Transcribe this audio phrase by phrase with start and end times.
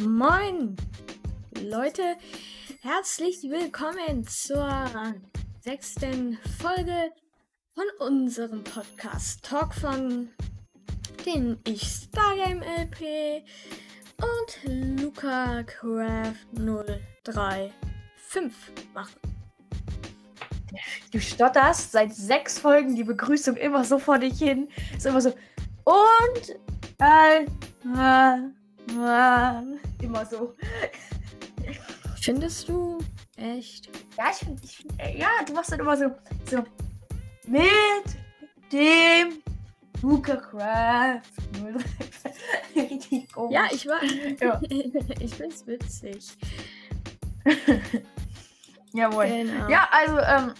[0.00, 0.76] Moin,
[1.60, 2.16] Leute,
[2.80, 4.94] herzlich willkommen zur
[5.60, 7.12] sechsten Folge
[7.74, 10.30] von unserem Podcast Talk von
[11.26, 13.44] den ich Stargame LP
[14.22, 17.74] und Luca Craft 035
[18.94, 19.20] machen.
[21.12, 24.70] Du stotterst seit sechs Folgen die Begrüßung immer so vor dich hin.
[24.96, 25.34] Ist immer so.
[25.84, 26.56] Und.
[26.98, 30.54] Äh, äh, immer so.
[32.20, 32.98] Findest du?
[33.36, 33.88] Echt?
[34.16, 34.62] Ja, ich finde.
[34.62, 36.10] Ich find, äh, ja, du machst dann immer so.
[36.50, 36.64] So.
[37.46, 37.70] Mit
[38.72, 39.42] dem
[40.02, 41.22] Luca Craft.
[41.52, 42.32] 035.
[42.90, 43.54] Richtig komisch.
[43.54, 44.04] Ja, ich war.
[44.40, 44.60] Ja.
[45.20, 46.36] ich find's witzig.
[48.92, 49.26] Jawohl.
[49.26, 49.68] Genau.
[49.68, 50.54] Ja, also, ähm,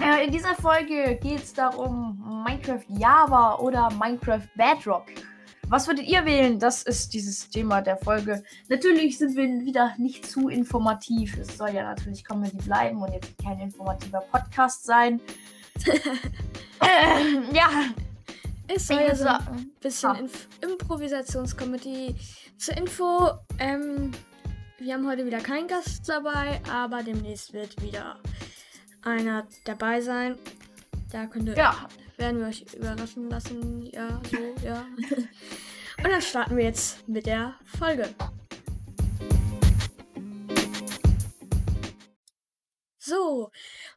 [0.00, 5.06] äh, in dieser Folge geht es darum, Minecraft Java oder Minecraft Bedrock.
[5.68, 6.58] Was würdet ihr wählen?
[6.58, 8.42] Das ist dieses Thema der Folge.
[8.68, 11.36] Natürlich sind wir wieder nicht zu informativ.
[11.38, 15.20] Es soll ja natürlich Comedy bleiben und jetzt kein informativer Podcast sein.
[15.86, 17.68] äh, ja,
[18.66, 20.18] Es soll ja so ein bisschen Ah.
[20.62, 22.14] Improvisationscomedy.
[22.56, 24.10] Zur Info, ähm,
[24.78, 28.18] wir haben heute wieder keinen Gast dabei, aber demnächst wird wieder
[29.02, 30.36] einer dabei sein.
[31.12, 31.88] Da könnt ihr, Ja,
[32.18, 33.86] werden wir euch überraschen lassen.
[33.86, 34.86] Ja, so, ja.
[35.98, 38.08] Und dann starten wir jetzt mit der Folge.
[42.98, 43.50] So,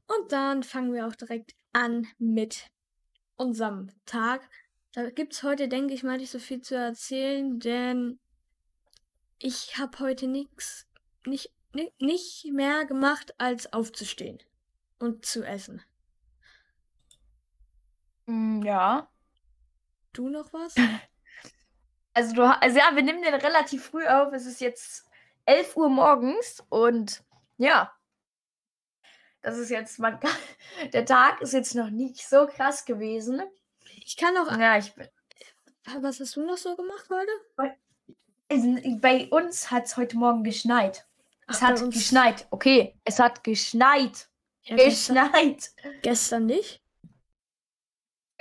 [0.08, 2.67] und dann fangen wir auch direkt an mit
[3.36, 4.47] unserem Tag.
[4.94, 8.19] Da gibt es heute, denke ich mal, nicht so viel zu erzählen, denn
[9.39, 10.88] ich habe heute nichts,
[11.25, 14.39] nicht, ni- nicht mehr gemacht, als aufzustehen
[15.00, 15.81] und zu essen.
[18.25, 19.09] Mm, ja.
[20.14, 20.75] Du noch was?
[22.14, 24.33] Also, du, also ja, wir nehmen den relativ früh auf.
[24.33, 25.05] Es ist jetzt
[25.45, 27.23] 11 Uhr morgens und
[27.57, 27.94] ja.
[29.41, 30.31] Das ist jetzt, man kann,
[30.94, 33.41] der Tag ist jetzt noch nicht so krass gewesen.
[34.06, 34.51] Ich kann noch.
[34.57, 35.07] Ja, ich bin.
[36.01, 37.31] Was hast du noch so gemacht heute?
[39.00, 41.07] Bei uns hat es heute Morgen geschneit.
[41.47, 42.47] Es Ach, bei hat geschneit.
[42.51, 44.29] Okay, es hat geschneit.
[44.63, 45.72] Ja, gestern, Geschneit.
[46.03, 46.81] gestern nicht.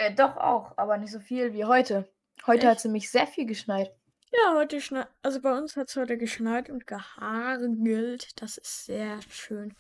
[0.00, 2.11] Äh, doch auch, aber nicht so viel wie heute.
[2.47, 3.94] Heute hat es nämlich sehr viel geschneit.
[4.33, 5.09] Ja, heute schneit.
[5.21, 8.41] Also bei uns hat es heute geschneit und gehagelt.
[8.41, 9.75] Das ist sehr schön.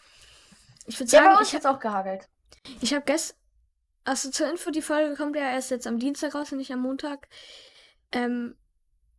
[0.84, 2.28] Ich würde Ja, bei sagen, uns ich, hat es auch gehagelt.
[2.82, 3.38] ich habe gestern.
[4.04, 6.80] Also zur Info, die Folge kommt ja erst jetzt am Dienstag raus und nicht am
[6.80, 7.28] Montag.
[8.12, 8.58] Ähm,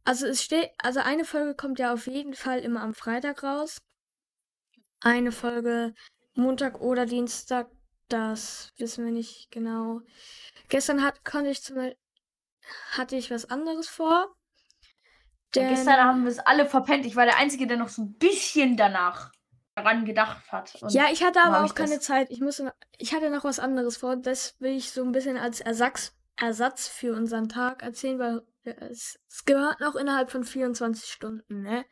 [0.03, 3.81] also es steht, also eine Folge kommt ja auf jeden Fall immer am Freitag raus.
[4.99, 5.95] Eine Folge
[6.35, 7.71] Montag oder Dienstag,
[8.13, 10.01] das wissen wir nicht genau.
[10.69, 11.97] Gestern hat, konnte ich zum Beispiel,
[12.91, 14.35] hatte ich was anderes vor.
[15.55, 17.05] Denn, gestern haben wir es alle verpennt.
[17.05, 19.31] Ich war der Einzige, der noch so ein bisschen danach
[19.75, 20.75] daran gedacht hat.
[20.81, 22.29] Und ja, ich hatte aber auch keine das- Zeit.
[22.29, 24.15] Ich musste, ich hatte noch was anderes vor.
[24.15, 29.19] Das will ich so ein bisschen als Ersatz, Ersatz für unseren Tag erzählen, weil es,
[29.27, 31.85] es gehört noch innerhalb von 24 Stunden, ne?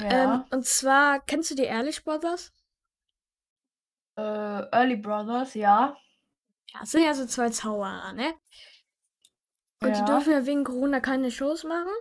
[0.00, 0.34] Ja.
[0.34, 2.52] Ähm, und zwar, kennst du die Ehrlich Brothers?
[4.16, 5.96] Äh, Early Brothers, ja.
[6.72, 8.34] Ja, das sind ja so zwei Zauberer, ne?
[9.80, 10.04] Und die Ja.
[10.04, 11.92] dürfen ja wegen Corona keine Shows machen.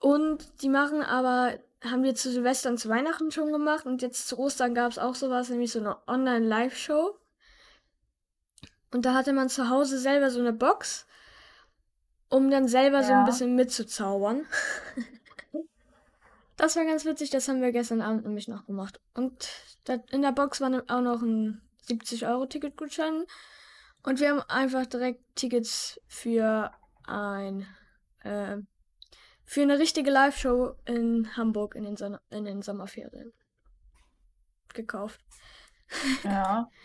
[0.00, 3.84] Und die machen aber, haben wir zu Silvester und zu Weihnachten schon gemacht.
[3.86, 7.18] Und jetzt zu Ostern gab es auch sowas, nämlich so eine Online-Live-Show.
[8.92, 11.06] Und da hatte man zu Hause selber so eine Box,
[12.30, 13.24] um dann selber so ein Ja.
[13.24, 14.46] bisschen mitzuzaubern.
[16.56, 19.00] Das war ganz witzig, das haben wir gestern Abend nämlich noch gemacht.
[19.14, 19.48] Und
[19.88, 23.24] in der Box war auch noch ein 70-Euro-Ticketgutschein.
[24.02, 26.70] Und wir haben einfach direkt Tickets für
[27.06, 27.66] ein
[28.20, 28.58] äh,
[29.44, 33.32] für eine richtige Live-Show in Hamburg in den, Son in den Sommerferien
[34.74, 35.20] gekauft.
[36.22, 36.68] Ja.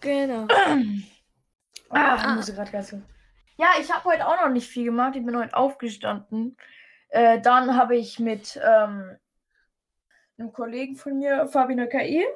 [0.00, 0.48] Genau.
[0.50, 0.76] Ah,
[1.90, 2.16] Ah.
[2.16, 2.90] ich muss gerade ganz
[3.56, 5.14] Ja, ich habe heute auch noch nicht viel gemacht.
[5.14, 6.56] Ich bin heute aufgestanden.
[7.10, 9.16] Äh, dann habe ich mit ähm,
[10.42, 12.26] einem Kollegen von mir, Fabian KI,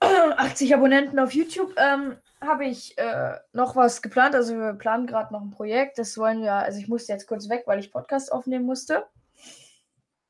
[0.00, 4.34] 80 Abonnenten auf YouTube, ähm, habe ich äh, noch was geplant.
[4.34, 5.98] Also wir planen gerade noch ein Projekt.
[5.98, 9.06] Das wollen wir, also ich musste jetzt kurz weg, weil ich Podcast aufnehmen musste.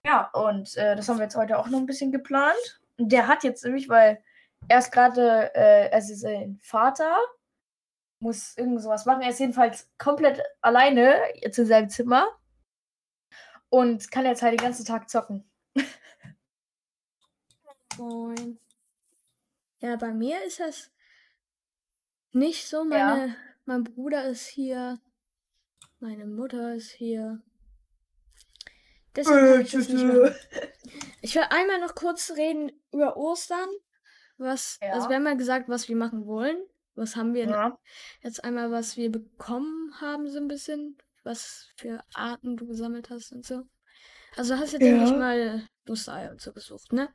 [0.07, 2.81] Ja, und äh, das haben wir jetzt heute auch noch ein bisschen geplant.
[2.99, 4.23] Der hat jetzt nämlich, weil
[4.69, 7.17] er ist gerade, äh, also sein Vater
[8.21, 9.23] muss irgend sowas machen.
[9.23, 12.27] Er ist jedenfalls komplett alleine jetzt in seinem Zimmer
[13.71, 15.49] und kann jetzt halt den ganzen Tag zocken.
[17.99, 18.59] Moin.
[19.81, 20.91] Ja, bei mir ist das
[22.33, 22.85] nicht so.
[22.85, 24.99] Meine, Mein Bruder ist hier
[26.01, 27.43] Meine Mutter ist hier.
[29.17, 30.35] Deshalb kann ich, das nicht machen.
[31.23, 33.69] ich will einmal noch kurz reden über Ostern.
[34.37, 34.93] Was, Ja.
[34.93, 36.57] also wir haben ja gesagt, was wir machen wollen.
[36.95, 37.79] Was haben wir Ja.
[38.23, 40.99] jetzt einmal, was wir bekommen haben, so ein bisschen.
[41.25, 43.65] Was für Arten du gesammelt hast und so.
[44.37, 45.13] Also hast du, ich Ja.
[45.17, 47.13] mal, Ostereier und so gesucht, ne?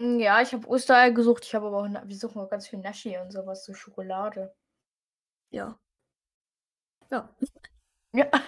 [0.00, 1.44] Ja, ich habe Ostereier gesucht.
[1.44, 4.54] Ich habe aber auch, Na- wir suchen auch ganz viel Nashi und sowas, so Schokolade.
[5.50, 5.78] Ja.
[7.10, 7.28] Ja.
[8.12, 8.30] Ja.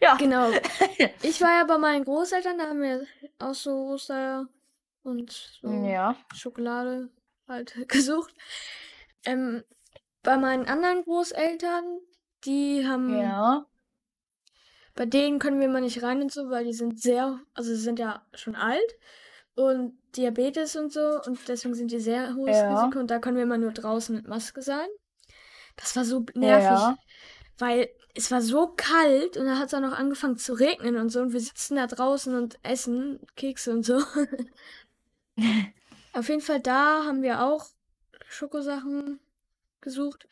[0.00, 0.16] ja.
[0.16, 0.50] Genau.
[1.22, 3.06] Ich war ja bei meinen Großeltern, da haben wir
[3.38, 4.46] auch so Ostereier
[5.02, 5.30] und
[5.60, 6.16] so Ja.
[6.34, 7.10] Schokolade
[7.48, 8.34] halt gesucht.
[9.24, 9.64] Ähm,
[10.22, 11.98] bei meinen anderen Großeltern,
[12.44, 13.66] die haben, Ja.
[14.94, 17.80] bei denen können wir mal nicht rein und so, weil die sind sehr, also sie
[17.82, 18.94] sind ja schon alt
[19.56, 22.74] und Diabetes und so und deswegen sind die sehr hohes Ja.
[22.80, 24.86] Risiko und da können wir immer nur draußen mit Maske sein.
[25.76, 26.96] Das war so nervig, Ja.
[27.58, 31.08] weil es war so kalt und dann hat es auch noch angefangen zu regnen und
[31.10, 33.98] so und wir sitzen da draußen und essen Kekse und so.
[36.12, 37.66] Auf jeden Fall da haben wir auch
[38.28, 39.18] Schokosachen
[39.80, 40.28] gesucht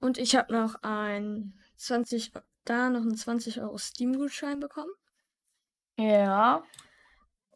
[0.00, 2.32] und ich habe noch ein 20
[2.64, 4.90] da noch einen 20 Euro Steam-Gutschein bekommen.
[5.98, 6.64] Ja.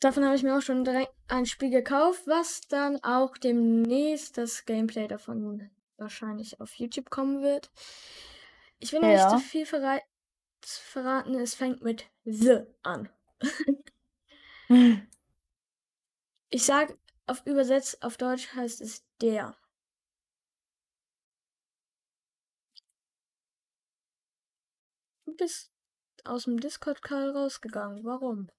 [0.00, 4.64] Davon habe ich mir auch schon direkt ein Spiel gekauft, was dann auch demnächst das
[4.64, 7.70] Gameplay davon wahrscheinlich auf YouTube kommen wird.
[8.78, 9.28] Ich will noch nicht Ja.
[9.28, 10.02] zu viel verrei-
[10.62, 13.08] verraten, es fängt mit The an.
[16.52, 16.96] Ich sag
[17.26, 19.56] auf übersetzt auf Deutsch heißt es der.
[25.26, 25.72] Du bist
[26.24, 28.04] aus dem Discord-Call rausgegangen.
[28.04, 28.50] Warum?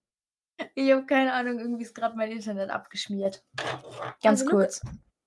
[0.76, 3.44] Ich habe keine Ahnung, irgendwie ist gerade mein Internet abgeschmiert.
[4.22, 4.82] Ganz Also, Luca- kurz.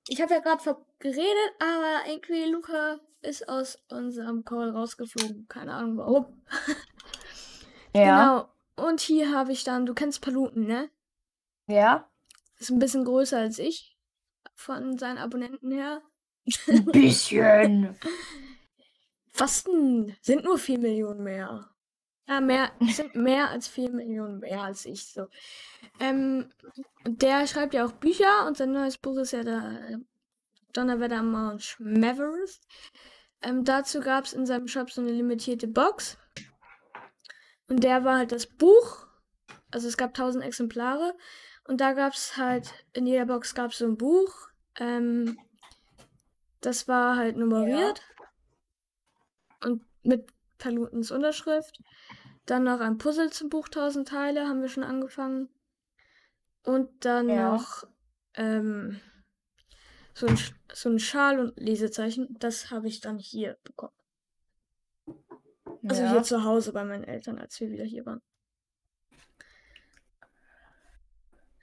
[0.08, 5.46] Ich habe ja gerade geredet, aber irgendwie Luca ist aus unserem Call rausgeflogen.
[5.48, 6.42] Keine Ahnung warum.
[7.96, 8.48] Ja.
[8.74, 8.88] Genau.
[8.88, 10.90] Und hier habe ich dann, du kennst Paluten, ne?
[11.68, 12.10] Ja.
[12.58, 13.96] Ist ein bisschen größer als ich.
[14.56, 16.02] Von seinen Abonnenten her.
[16.66, 17.96] Ein bisschen.
[19.36, 20.16] Was denn?
[20.22, 21.70] Sind nur 4 Millionen mehr.
[22.26, 25.06] Ja, mehr, sind mehr als 4 Millionen mehr als ich.
[25.06, 25.28] So.
[26.00, 26.50] Ähm,
[27.06, 29.96] der schreibt ja auch Bücher und sein neues Buch ist ja der äh,
[30.72, 32.66] Donnerwetter am Mount Everest.
[33.42, 36.16] Ähm, dazu gab es in seinem Shop so eine limitierte Box.
[37.68, 39.06] Und der war halt das Buch.
[39.70, 41.14] Also es gab 1000 Exemplare.
[41.66, 44.48] Und da gab es halt, in jeder Box gab es so ein Buch.
[44.78, 45.38] Ähm,
[46.60, 48.00] das war halt nummeriert.
[49.62, 50.33] Und mit
[50.64, 51.78] Palutens Unterschrift.
[52.46, 55.50] Dann noch ein Puzzle zum Buch 1000 Teile, haben wir schon angefangen.
[56.62, 57.52] Und dann Ja.
[57.52, 57.86] noch
[58.34, 58.98] ähm,
[60.14, 60.38] so, ein,
[60.72, 62.34] so ein Schal und Lesezeichen.
[62.38, 63.92] Das habe ich dann hier bekommen.
[65.86, 66.12] Also ja.
[66.12, 68.22] hier zu Hause bei meinen Eltern, als wir wieder hier waren.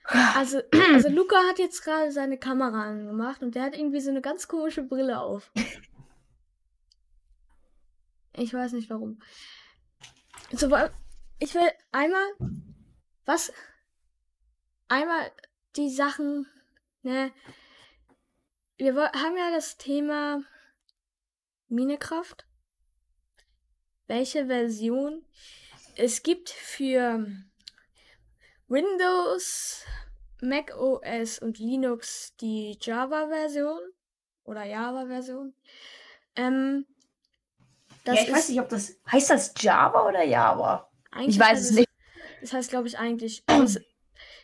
[0.04, 0.60] Also,
[0.94, 4.46] also Luca hat jetzt gerade seine Kamera angemacht und der hat irgendwie so eine ganz
[4.46, 5.50] komische Brille auf.
[8.34, 9.20] Ich weiß nicht warum.
[10.52, 10.66] So,
[11.38, 12.24] ich will einmal
[13.24, 13.52] was
[14.88, 15.32] einmal
[15.76, 16.46] die Sachen,
[17.02, 17.32] ne?
[18.76, 20.42] Wir haben ja das Thema
[21.68, 22.36] Minecraft.
[24.06, 25.24] Welche Version
[25.96, 27.26] es gibt für
[28.66, 29.84] Windows,
[30.40, 33.80] Mac OS und Linux die Java-Version
[34.44, 35.54] oder Java-Version.
[36.34, 36.86] Ähm,
[38.04, 38.96] das ja, ich weiß nicht, ob das.
[39.10, 40.90] Heißt das Java oder Java?
[41.10, 41.88] eigentlich Ich weiß es nicht.
[42.40, 43.44] Das heißt, glaube ich, eigentlich.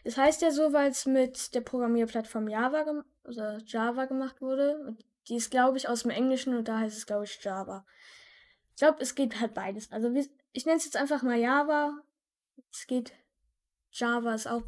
[0.04, 4.40] Es, es heißt ja so, weil es mit der Programmierplattform Java gem oder Java gemacht
[4.40, 4.78] wurde.
[4.86, 7.84] Und die ist, glaube ich, aus dem Englischen und da heißt es, glaube ich, Java.
[8.74, 9.90] Ich glaube, es geht halt beides.
[9.92, 10.10] Also
[10.52, 11.98] ich nenne es jetzt einfach mal Java.
[12.72, 13.12] Es geht.
[13.90, 14.62] Java ist auch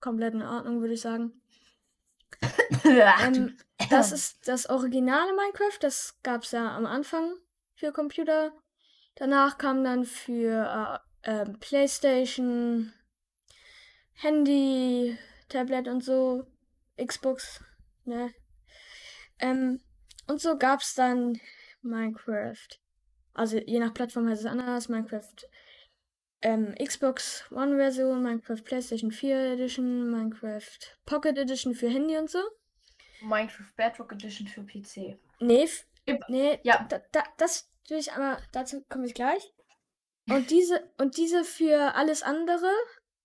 [0.00, 1.40] komplett in Ordnung, würde ich sagen.
[2.84, 3.56] Ähm,
[3.90, 5.78] das ist das originale Minecraft.
[5.80, 7.34] Das gab es ja am Anfang
[7.74, 8.52] für Computer.
[9.16, 12.92] Danach kam dann für äh, ähm, PlayStation,
[14.14, 15.16] Handy,
[15.48, 16.46] Tablet und so,
[17.02, 17.62] Xbox,
[18.04, 18.32] ne?
[19.38, 19.80] Ähm,
[20.26, 21.40] und so gab es dann
[21.82, 22.68] Minecraft.
[23.34, 24.88] Also je nach Plattform heißt es anders.
[24.88, 25.46] Minecraft
[26.42, 32.38] ähm, Xbox One Version, Minecraft PlayStation 4 Edition, Minecraft Pocket Edition für Handy und so.
[33.22, 35.18] Minecraft Bedrock Edition für PC.
[35.40, 35.68] Nee,
[36.28, 36.84] nee, ja.
[36.88, 39.52] da, da, das will ich aber, dazu komme ich gleich.
[40.28, 42.70] Und diese, und diese für alles andere,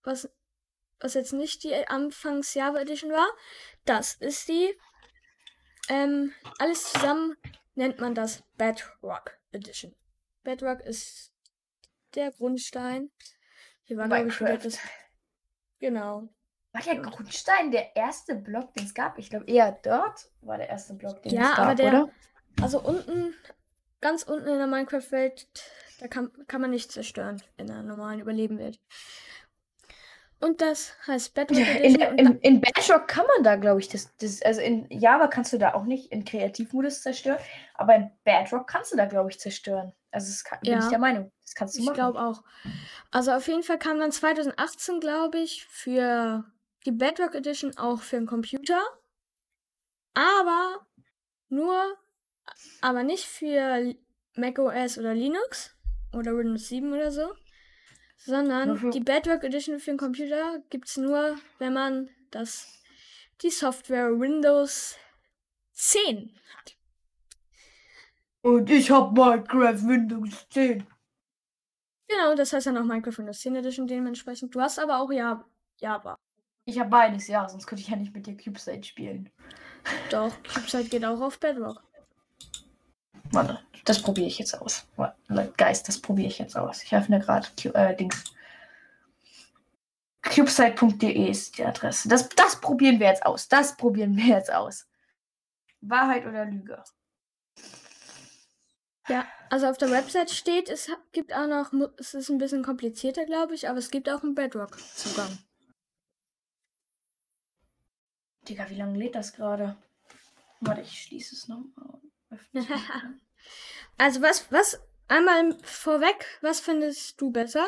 [0.03, 0.29] was,
[0.99, 3.27] was jetzt nicht die Anfangs Java Edition war,
[3.85, 4.77] das ist die,
[5.87, 7.37] ähm, alles zusammen
[7.75, 9.95] nennt man das Bedrock Edition.
[10.43, 11.33] Bedrock ist
[12.15, 13.11] der Grundstein.
[13.83, 14.77] Hier war, glaube ich, wieder das.
[15.79, 16.29] Genau.
[16.71, 19.17] War der Grundstein der erste Block, den es gab?
[19.17, 22.11] Ich glaube eher dort war der erste Block, den Ja, es gab, aber der- oder?
[22.61, 23.33] Also unten,
[24.01, 25.47] ganz unten in der Minecraft-Welt,
[25.99, 28.79] da kann, kann man nicht zerstören in der normalen Überlebenwelt.
[30.41, 31.97] Und das heißt Bedrock In, Edition.
[31.99, 34.41] der- und in, in Bedrock kann man da, glaube ich, das, das.
[34.41, 37.39] Also in Java kannst du da auch nicht in Kreativmodus zerstören,
[37.73, 39.91] aber in Bedrock kannst du da, glaube ich, zerstören.
[40.11, 40.79] Also das kann, bin Ja.
[40.79, 41.31] ich der Meinung.
[41.41, 41.95] Das kannst du Ich machen.
[41.95, 42.41] glaube auch.
[43.11, 46.45] Also auf jeden Fall kam dann 2018, glaube ich, für
[46.85, 48.79] die Bedrock Edition auch für den Computer.
[50.13, 50.87] Aber
[51.49, 51.97] nur,
[52.81, 53.93] aber nicht für
[54.35, 55.75] macOS oder Linux
[56.13, 57.33] oder Windows 7 oder so.
[58.17, 62.67] Sondern für- die Bedrock Edition für den Computer gibt es nur, wenn man das,
[63.41, 64.97] die Software Windows
[65.73, 66.75] 10 hat.
[68.41, 70.85] Und ich habe Minecraft Windows 10.
[72.07, 74.53] Genau, das heißt dann auch Minecraft Windows 10 Edition dementsprechend.
[74.53, 75.45] Du hast aber auch Ja-
[75.79, 76.17] Java.
[76.65, 79.29] Ich habe beides, ja, sonst könnte ich ja nicht mit dir CubeSide spielen.
[80.11, 81.81] Doch, CubeSide geht auch auf Bedrock.
[83.31, 84.85] Warte, das probiere ich jetzt aus.
[84.95, 86.83] Warte, Geist, das probiere ich jetzt aus.
[86.83, 88.23] Ich öffne gerade äh, Dings.
[90.21, 92.09] Cubesite.de ist die Adresse.
[92.09, 93.47] Das, das probieren wir jetzt aus.
[93.47, 94.87] Das probieren wir jetzt aus.
[95.81, 96.83] Wahrheit oder Lüge?
[99.07, 103.25] Ja, also auf der Website steht, es gibt auch noch, es ist ein bisschen komplizierter,
[103.25, 105.39] glaube ich, aber es gibt auch einen Bedrock-Zugang.
[108.47, 109.77] Digga, wie lange lädt das gerade?
[110.59, 111.99] Warte, ich schließe es nochmal.
[113.97, 117.67] Also was, was, einmal vorweg, was findest du besser?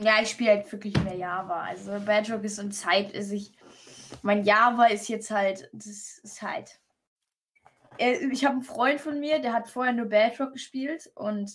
[0.00, 1.62] Ja, ich spiele halt wirklich mehr Java.
[1.62, 3.52] Also Bedrock ist und Zeit ist ich.
[4.22, 6.80] Mein Java ist jetzt halt, das ist halt.
[7.98, 11.50] Äh, Ich habe einen Freund von mir, der hat vorher nur Bedrock gespielt und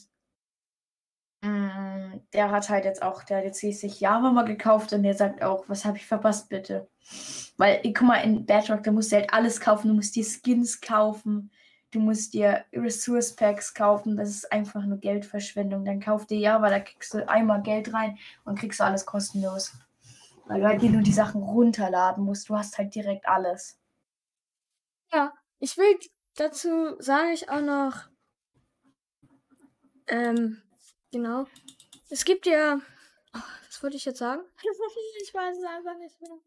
[2.34, 5.44] der hat halt jetzt auch, der hat jetzt sich Java mal gekauft und der sagt
[5.44, 6.88] auch, was habe ich verpasst bitte?
[7.58, 9.90] Weil, guck mal, in Bedrock, da musst du halt alles kaufen.
[9.90, 11.52] Du musst dir Skins kaufen,
[11.92, 14.18] du musst dir Resource Packs kaufen.
[14.18, 15.86] Das ist einfach nur Geldverschwendung.
[15.86, 19.74] Dann kauf dir Java, da kriegst du einmal Geld rein und kriegst du alles kostenlos.
[20.48, 22.50] Weil du halt dir nur die Sachen runterladen musst.
[22.50, 23.80] Du hast halt direkt alles.
[25.12, 25.98] Ja, ich will
[26.36, 28.10] dazu sage ich auch noch,
[30.08, 30.62] ähm,
[31.16, 31.46] genau,
[32.10, 32.78] es gibt ja,
[33.34, 34.42] oh, was wollte ich jetzt sagen?
[35.24, 36.38] ich weiß es einfach nicht mehr.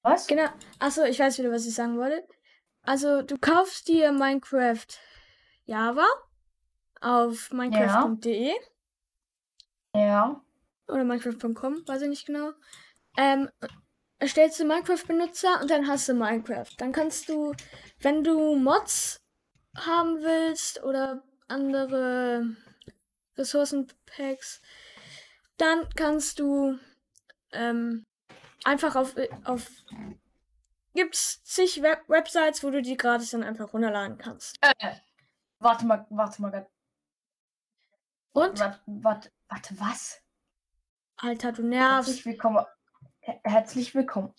[0.00, 0.26] Was?
[0.26, 0.48] Genau.
[0.78, 2.26] Achso, ich weiß wieder, was ich sagen wollte.
[2.82, 4.86] Also, du kaufst dir Minecraft
[5.66, 6.06] Java
[7.02, 8.54] auf minecraft.de
[9.94, 10.42] Ja.
[10.86, 12.52] oder minecraft.com, weiß ich nicht genau.
[13.18, 13.50] Ähm,
[14.18, 16.70] erstellst du Minecraft-Benutzer und dann hast du Minecraft.
[16.78, 17.52] Dann kannst du,
[18.00, 19.20] wenn du Mods
[19.76, 22.56] haben willst oder andere
[23.38, 24.60] Ressourcenpacks,
[25.56, 26.78] dann kannst du
[27.52, 28.04] ähm,
[28.64, 29.14] einfach auf,
[29.44, 29.70] auf
[30.94, 34.56] gibt's zig Web Websites, wo du die gratis dann einfach runterladen kannst.
[34.60, 34.96] Äh,
[35.60, 36.68] warte mal, warte mal.
[38.32, 40.20] Und, Warte, warte, warte, was?
[41.16, 42.08] Alter, du nervst.
[42.08, 42.64] Herzlich willkommen.
[43.20, 44.32] Her- Herzlich willkommen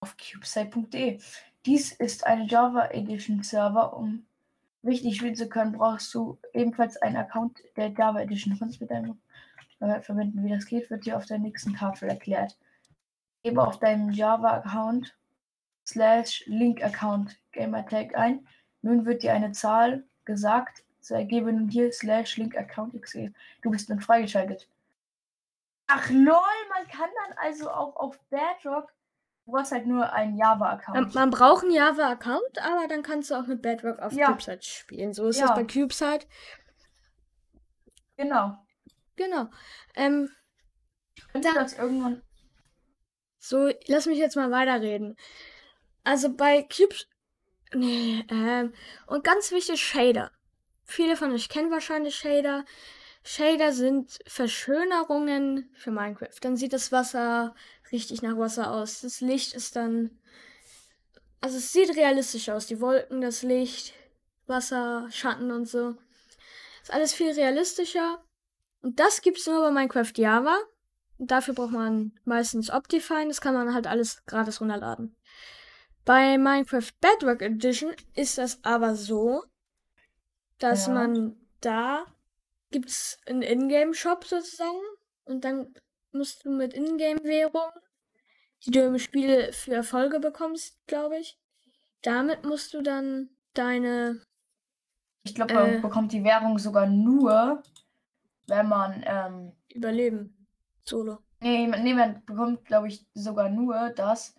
[0.00, 1.20] auf cubesite.de.
[1.66, 3.94] Dies ist ein Java Edition Server.
[3.96, 4.26] Um
[4.84, 8.52] richtig spielen zu können, brauchst du ebenfalls einen Account der Java Edition.
[8.52, 9.20] Du kannst mit deinem
[9.80, 12.56] äh, verwenden, wie das geht, wird dir auf der nächsten Tafel erklärt.
[13.42, 15.16] Gebe auf deinen Java-Account
[15.86, 18.46] slash Link-Account Gamertag ein.
[18.82, 20.84] Nun wird dir eine Zahl gesagt.
[21.00, 23.32] So ergebe nun hier slash Link-Account XE.
[23.62, 24.68] Du bist nun freigeschaltet.
[25.88, 28.92] Ach lol, man kann dann also auch auf Bedrock,
[29.46, 31.14] du hast halt nur einen Java-Account.
[31.14, 34.28] man braucht einen Java-Account, aber dann kannst du auch mit Bedrock auf Ja.
[34.28, 35.12] CubeSide spielen.
[35.12, 35.48] So ist Ja.
[35.48, 36.24] das bei CubeSide.
[38.16, 38.56] Genau.
[39.16, 39.48] Genau.
[39.94, 40.30] Ähm,
[41.34, 42.22] Und dann das irgendwann.
[43.38, 45.16] so, lass mich jetzt mal weiterreden.
[46.04, 47.06] Also bei Cubes.
[47.74, 48.74] Nee, ähm.
[49.06, 50.30] Und ganz wichtig, Shader.
[50.84, 52.64] Viele von euch kennen wahrscheinlich Shader.
[53.24, 56.34] Shader sind Verschönerungen für Minecraft.
[56.40, 57.54] Dann sieht das Wasser
[57.92, 59.00] richtig nach Wasser aus.
[59.02, 60.18] Das Licht ist dann.
[61.40, 62.66] Also es sieht realistisch aus.
[62.66, 63.94] Die Wolken, das Licht,
[64.46, 65.96] Wasser, Schatten und so.
[66.82, 68.24] Ist alles viel realistischer.
[68.80, 70.56] Und das gibt's nur bei Minecraft Java.
[71.18, 73.28] Und dafür braucht man meistens Optifine.
[73.28, 75.16] Das kann man halt alles gratis runterladen.
[76.04, 79.44] Bei Minecraft Bedrock Edition ist das aber so,
[80.58, 80.94] dass Ja.
[80.94, 82.06] man da
[82.70, 84.80] gibt's einen Ingame-Shop sozusagen.
[85.24, 85.74] Und dann
[86.12, 87.70] musst du mit Ingame-Währung,
[88.64, 91.38] die du im Spiel für Erfolge bekommst, glaube ich,
[92.02, 94.22] damit musst du dann deine
[95.24, 95.80] Ich glaube, man Äh.
[95.80, 97.62] bekommt die Währung sogar nur,
[98.46, 100.46] wenn man, ähm, Überleben.
[100.84, 101.18] Solo.
[101.40, 104.34] nee, man- nee, man bekommt, glaube ich, sogar nur das,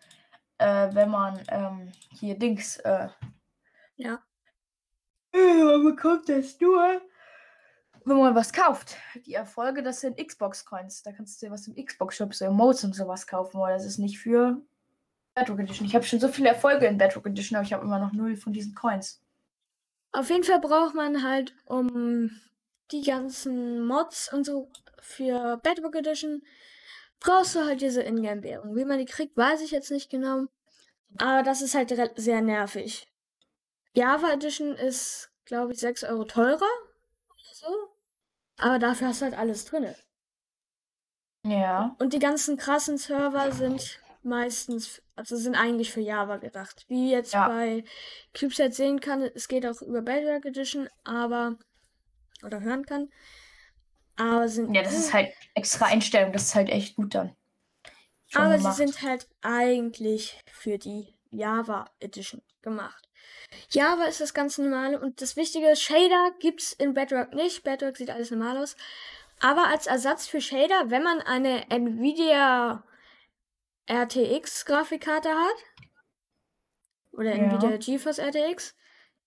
[0.58, 3.10] äh, wenn man, ähm, hier Dings, äh,
[3.98, 4.24] Ja.
[5.34, 7.01] äh, man bekommt das nur,
[8.06, 8.96] wenn man was kauft.
[9.26, 11.04] Die Erfolge, das sind Xbox-Coins.
[11.04, 13.98] Da kannst du dir was im Xbox-Shop, so Emotes und sowas kaufen, aber das ist
[13.98, 14.62] nicht für
[15.36, 15.88] Bedrock Edition.
[15.88, 18.36] Ich habe schon so viele Erfolge in Bedrock Edition, aber ich habe immer noch null
[18.36, 19.22] von diesen Coins.
[20.12, 22.30] Auf jeden Fall braucht man halt, um
[22.92, 24.70] die ganzen Mods und so
[25.00, 26.44] für Bedrock Edition,
[27.20, 28.76] brauchst du halt diese Ingame-Währung.
[28.76, 30.46] Wie man die kriegt, weiß ich jetzt nicht genau.
[31.18, 33.08] Aber das ist halt sehr nervig.
[33.96, 37.93] Java Edition ist, glaube ich, 6 Euro teurer oder so.
[38.58, 39.94] Aber dafür hast du halt alles drin.
[41.46, 41.96] Ja.
[42.00, 46.86] Und die ganzen krassen Server sind meistens, also sind eigentlich für Java gedacht.
[46.88, 47.48] Wie jetzt Ja.
[47.50, 47.84] bei
[48.34, 51.58] CubeSat sehen kann, es geht auch über Bedrock Edition, aber,
[52.46, 53.10] oder hören kann.
[54.16, 57.36] Aber sind, Ja, das ist halt extra Einstellung, das ist halt echt gut dann.
[58.28, 58.78] Schon aber gemacht.
[58.78, 63.10] sie sind halt eigentlich für die Java Edition gemacht.
[63.70, 67.63] Java ist das ganz normale und das Wichtige, Shader gibt's in Bedrock nicht.
[67.63, 68.75] Bedrock sieht alles normal aus.
[69.40, 72.84] Aber als Ersatz für Shader, wenn man eine Nvidia
[73.90, 75.90] RTX Grafikkarte hat
[77.12, 77.44] oder Ja.
[77.44, 78.75] Nvidia GeForce RTX,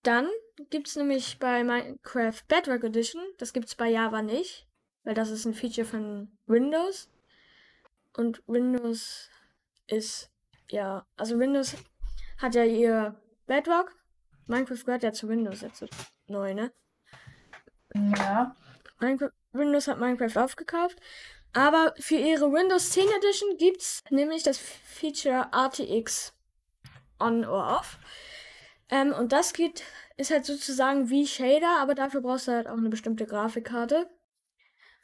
[0.02, 0.28] dann
[0.70, 4.66] gibt's nämlich bei Minecraft Bedrock Edition, das gibt's bei Java nicht,
[5.04, 7.10] weil das ist ein Feature von Windows.
[8.14, 9.28] Und Windows
[9.86, 10.30] ist,
[10.70, 11.76] ja, also Windows
[12.38, 13.92] hat ja ihr Bedrock.
[14.46, 15.86] Minecraft gehört ja zu Windows jetzt so
[16.28, 16.72] neu, ne?
[17.94, 18.54] Ja.
[19.00, 20.98] Minecraft, Windows hat Minecraft aufgekauft.
[21.52, 26.34] Aber für ihre Windows 10 Edition gibt's nämlich das Feature RTX
[27.18, 27.98] on or off.
[28.90, 29.82] Ähm, und das geht,
[30.16, 34.08] ist halt sozusagen wie Shader, aber dafür brauchst du halt auch eine bestimmte Grafikkarte.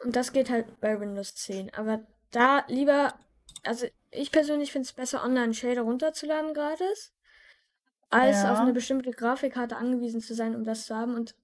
[0.05, 1.75] Und das geht halt bei Windows 10.
[1.75, 3.15] Aber da lieber,
[3.63, 7.13] also ich persönlich finde es besser, online Shader runterzuladen gratis,
[8.13, 8.53] als Ja.
[8.53, 11.15] auf eine bestimmte Grafikkarte angewiesen zu sein, um das zu haben.
[11.15, 11.35] Und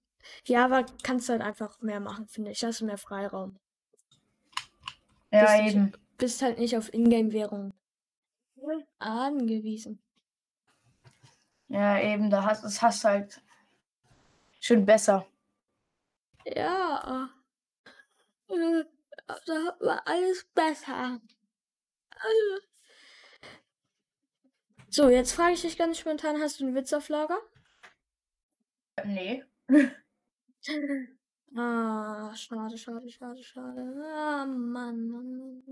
[0.44, 2.62] Java kannst du halt einfach mehr machen, finde ich.
[2.64, 3.58] Hast du mehr Freiraum.
[5.30, 5.92] Ja, Bist du- eben.
[6.18, 7.72] Bist halt nicht auf Ingame-Währung
[8.98, 10.02] angewiesen.
[11.68, 13.40] Ja, eben, da hast das hast halt
[14.60, 15.26] schon besser.
[16.44, 17.30] Ja.
[18.48, 18.84] Äh,
[19.46, 21.20] Da war alles besser.
[22.10, 22.66] Also.
[24.90, 27.38] So, jetzt frage ich dich ganz spontan, hast du einen Witz auf Lager?
[29.04, 29.44] Nee.
[31.56, 33.80] Ah, schade, schade, schade, schade.
[34.04, 35.62] Ah, Mann.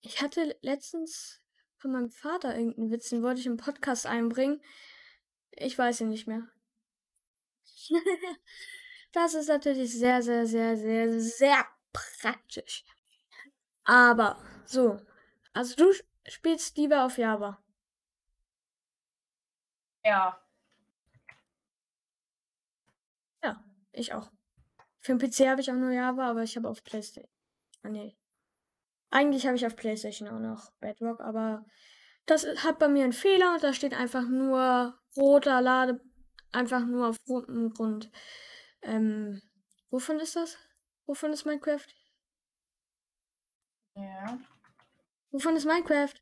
[0.00, 1.42] Ich hatte letztens
[1.76, 4.62] von meinem Vater irgendeinen Witz, den wollte ich im Podcast einbringen.
[5.50, 6.46] Ich weiß ihn nicht mehr.
[9.12, 12.84] Das ist natürlich sehr, sehr, sehr, sehr, sehr praktisch.
[13.84, 14.98] Aber, so.
[15.58, 15.92] Also du
[16.28, 17.60] spielst lieber auf Java.
[20.04, 20.40] Ja.
[23.42, 24.30] Ja, ich auch.
[25.00, 27.28] Für den PC habe ich auch nur Java, aber ich habe auf PlayStation.
[27.82, 28.16] Ah, nee.
[29.10, 31.66] Eigentlich habe ich auf PlayStation auch noch Bedrock, aber
[32.26, 36.00] das hat bei mir einen Fehler und da steht einfach nur roter Lade,
[36.52, 38.12] einfach nur auf rotem Grund.
[38.82, 39.42] Ähm,
[39.90, 40.56] wovon ist das?
[41.06, 41.88] Wovon ist Minecraft?
[43.96, 44.38] Ja.
[45.30, 46.14] Wovon ist Minecraft?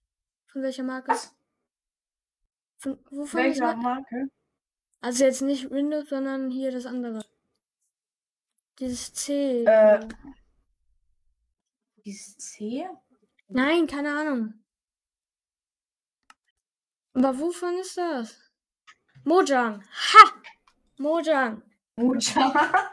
[0.46, 1.08] Von welcher Marke?
[1.12, 1.34] Was?
[2.78, 4.28] Von, wovon ist Welcher Mi- Marke?
[5.00, 7.24] Also jetzt nicht Windows, sondern hier das andere.
[8.78, 9.64] Dieses C.
[9.64, 10.06] Äh.
[12.04, 12.86] Dieses C?
[13.48, 14.64] Nein, keine Ahnung.
[17.14, 18.38] Aber wovon ist das?
[19.24, 19.82] Mojang.
[19.82, 20.32] Ha!
[20.98, 21.62] Mojang.
[21.96, 22.92] Mucha.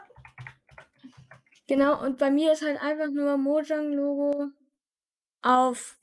[1.66, 4.50] Genau, und bei mir ist halt einfach nur Mojang-Logo
[5.40, 5.96] auf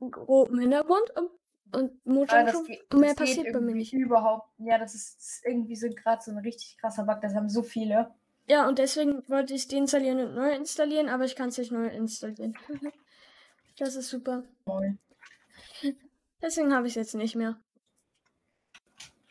[0.00, 1.10] rotem Hintergrund
[1.72, 2.64] und, Aber das schon.
[2.64, 3.92] geht, Mehr passiert bei mir nicht.
[3.92, 4.48] überhaupt.
[4.58, 7.20] Ja, das ist, irgendwie so gerade so ein richtig krasser Bug.
[7.20, 8.14] Das haben so viele.
[8.48, 11.72] Ja, und deswegen wollte ich es deinstallieren und neu installieren, aber ich kann es nicht
[11.72, 12.56] neu installieren.
[13.78, 14.42] Das ist super.
[14.64, 14.98] Moin.
[16.40, 17.60] Deswegen habe ich es jetzt nicht mehr.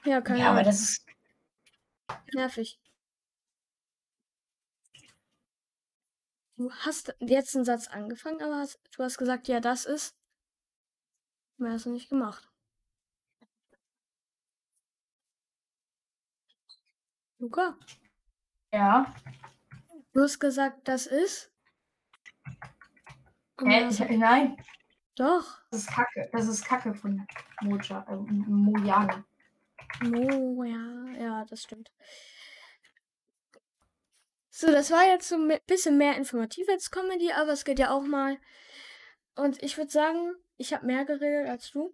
[0.03, 0.65] Ja, keine Ja, aber Ahnung.
[0.65, 1.05] das ist.
[2.35, 2.79] Nervig.
[6.57, 10.15] Du hast jetzt einen Satz angefangen, aber hast, du hast gesagt, ja, das ist.
[11.57, 12.49] Mehr hast du nicht gemacht.
[17.39, 17.77] Luca,
[18.71, 19.13] Ja.
[20.13, 21.51] du hast gesagt, das ist.
[23.61, 23.87] Hä?
[23.89, 24.57] Ich, nein.
[25.15, 25.61] Doch.
[25.71, 26.29] Das ist Kacke.
[26.33, 27.25] Das ist Kacke von
[27.61, 28.05] Moja.
[28.09, 29.25] Äh, Mojang.
[30.01, 31.91] Mo, ja, ja, das stimmt.
[34.49, 37.91] So, das war jetzt so ein bisschen mehr informativ als Comedy, aber es geht ja
[37.91, 38.39] auch mal.
[39.35, 41.93] Und ich würde sagen, ich habe mehr geredet als du.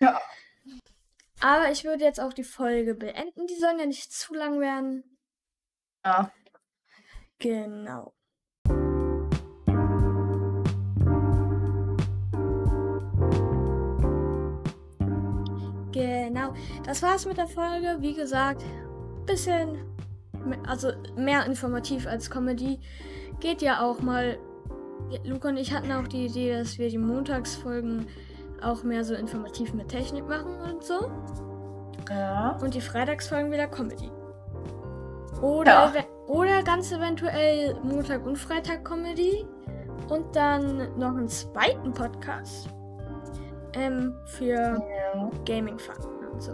[0.00, 0.20] Ja.
[1.40, 3.46] Aber ich würde jetzt auch die Folge beenden.
[3.46, 5.18] Die sollen ja nicht zu lang werden.
[6.04, 6.32] Ja.
[7.38, 8.14] Genau.
[15.92, 16.54] Genau.
[16.84, 17.98] Das war's mit der Folge.
[18.00, 18.64] Wie gesagt,
[19.26, 19.78] bisschen,
[20.66, 22.80] also mehr informativ als Comedy.
[23.40, 24.38] Geht ja auch mal.
[25.24, 28.06] Luca und ich hatten auch die Idee, dass wir die Montagsfolgen
[28.62, 31.10] auch mehr so informativ mit Technik machen und so.
[32.10, 32.58] Ja.
[32.62, 34.10] Und die Freitagsfolgen wieder Comedy.
[35.40, 36.04] Oder, Ja.
[36.28, 39.44] oder ganz eventuell Montag und Freitag Comedy.
[40.08, 42.68] Und dann noch einen zweiten Podcast.
[43.74, 45.30] Ähm, für ja.
[45.46, 46.52] Gaming-Fakten und so.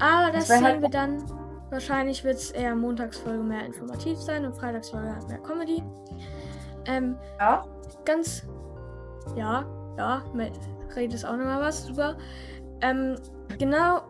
[0.00, 1.22] Aber das, Das sehen halt- wir dann.
[1.70, 5.82] Wahrscheinlich wird es eher Montagsfolge mehr informativ sein und Freitagsfolge mehr Comedy.
[6.86, 7.64] Ähm, Ja.
[8.04, 8.44] ganz.
[9.36, 9.64] Ja,
[9.96, 10.52] ja, mit
[10.96, 11.84] Rede ist auch nochmal was.
[11.86, 12.16] Super.
[12.80, 13.16] Ähm,
[13.58, 14.02] genau.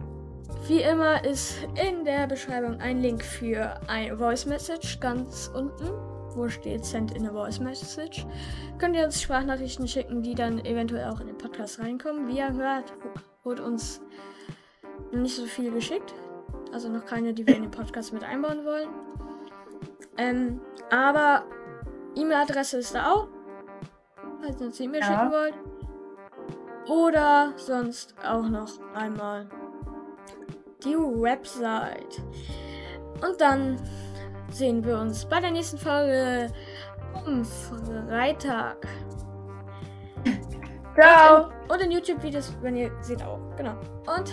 [0.69, 5.89] Wie immer ist in der Beschreibung ein Link für ein Voice Message ganz unten,
[6.35, 8.27] wo steht Send in a Voice Message.
[8.79, 12.29] Könnt ihr uns Sprachnachrichten schicken, die dann eventuell auch in den Podcast reinkommen.
[12.29, 12.93] Wie ihr hört,
[13.45, 14.01] wurde uns
[15.11, 16.15] nicht so viel geschickt.
[16.73, 18.89] Also noch keine, die wir in den Podcast mit einbauen wollen.
[20.17, 21.45] Ähm, aber
[22.15, 23.29] E-Mail-Adresse ist da auch.
[24.41, 25.07] Falls ihr uns E-Mail Ja.
[25.07, 25.55] schicken wollt.
[26.89, 29.49] Oder sonst auch noch einmal
[30.85, 32.21] die Website.
[33.25, 33.81] Und dann
[34.51, 36.53] sehen wir uns bei der nächsten Folge
[37.25, 38.87] am Freitag.
[41.01, 41.51] Ciao.
[41.69, 43.39] Und in YouTube-Videos, wenn ihr seht auch.
[43.57, 43.73] Genau.
[44.17, 44.33] Und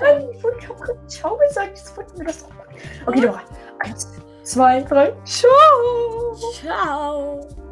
[0.00, 1.68] Nein, ich ich gerade Ciao gesagt.
[1.68, 2.74] Jetzt wollten wir das doch machen.
[3.06, 3.40] Okay, noch.
[3.80, 5.12] Eins, zwei, drei.
[5.24, 6.36] Ciao.
[6.52, 7.63] ciao.